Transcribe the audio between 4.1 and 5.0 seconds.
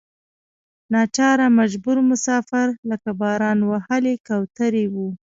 کوترې